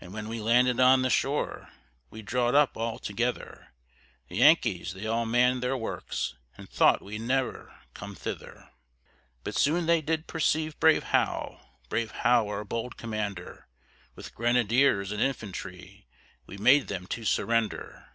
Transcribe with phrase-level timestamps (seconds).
[0.00, 1.70] And when we landed on the shore,
[2.10, 3.72] We draw'd up all together;
[4.28, 8.70] The Yankees they all mann'd their works, And thought we'd ne'er come thither.
[9.42, 11.58] But soon they did perceive brave Howe,
[11.88, 13.66] Brave Howe, our bold commander;
[14.14, 16.06] With grenadiers, and infantry,
[16.46, 18.12] We made them to surrender.